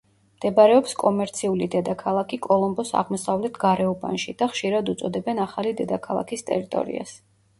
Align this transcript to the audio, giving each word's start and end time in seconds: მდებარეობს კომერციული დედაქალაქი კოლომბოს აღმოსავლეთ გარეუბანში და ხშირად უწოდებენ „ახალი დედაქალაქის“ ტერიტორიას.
მდებარეობს 0.35 0.93
კომერციული 1.01 1.65
დედაქალაქი 1.73 2.39
კოლომბოს 2.45 2.93
აღმოსავლეთ 3.03 3.61
გარეუბანში 3.65 4.35
და 4.41 4.49
ხშირად 4.55 4.89
უწოდებენ 4.95 5.45
„ახალი 5.47 5.75
დედაქალაქის“ 5.83 6.45
ტერიტორიას. 6.49 7.17